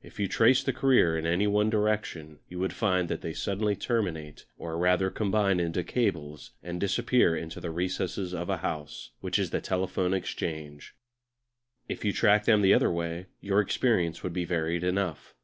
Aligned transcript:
If 0.00 0.20
you 0.20 0.28
traced 0.28 0.66
their 0.66 0.72
career 0.74 1.18
in 1.18 1.50
one 1.50 1.70
direction 1.70 2.38
you 2.48 2.60
would 2.60 2.72
find 2.72 3.08
that 3.08 3.20
they 3.20 3.32
suddenly 3.32 3.74
terminate, 3.74 4.44
or 4.56 4.78
rather 4.78 5.10
combine 5.10 5.58
into 5.58 5.82
cables, 5.82 6.52
and 6.62 6.80
disappear 6.80 7.34
into 7.36 7.58
the 7.58 7.72
recesses 7.72 8.32
of 8.32 8.48
a 8.48 8.58
house, 8.58 9.10
which 9.22 9.40
is 9.40 9.50
the 9.50 9.60
Telephone 9.60 10.14
Exchange. 10.14 10.94
If 11.88 12.04
you 12.04 12.12
tracked 12.12 12.46
them 12.46 12.62
the 12.62 12.74
other 12.74 12.92
way 12.92 13.26
your 13.40 13.58
experience 13.60 14.22
would 14.22 14.32
be 14.32 14.44
varied 14.44 14.84
enough. 14.84 15.34